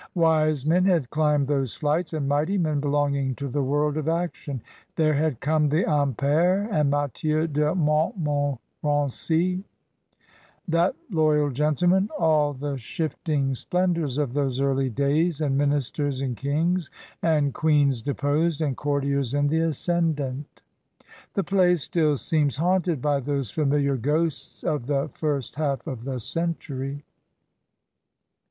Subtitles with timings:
[0.15, 4.59] Wise men had climbed those flights, and mighty men belonging to the world of action;
[4.95, 9.61] there had come the Amperes and Mathieu de Montmo rency—
[10.67, 16.35] that loyal gentleman— all the shifting splen dours of those early days, and ministers, and
[16.35, 16.89] kings,
[17.21, 20.63] and queens deposed, and courtiers in the ascendant:
[21.35, 26.19] the place still seems haunted by those familiar ghosts of the first half of the
[26.19, 27.03] century.